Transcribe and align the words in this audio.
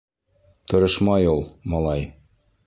—Тырышмай 0.73 1.29
ул, 1.35 1.45
малай. 1.75 2.09